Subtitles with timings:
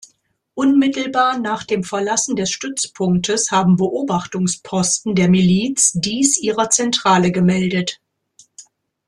[0.55, 8.01] Unmittelbar nach dem Verlassen des Stützpunktes haben Beobachtungsposten der Miliz dies ihrer Zentrale gemeldet.